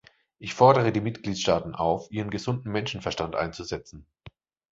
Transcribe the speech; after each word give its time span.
Ich 0.39 0.55
fordere 0.55 0.91
die 0.91 0.99
Mitgliedstaaten 0.99 1.75
auf, 1.75 2.09
ihren 2.09 2.31
gesunden 2.31 2.71
Menschenverstand 2.71 3.35
einzusetzen. 3.35 4.07